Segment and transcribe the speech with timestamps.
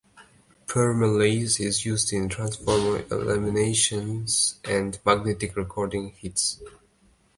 [0.65, 6.59] Permalloy is used in transformer laminations and magnetic recording heads.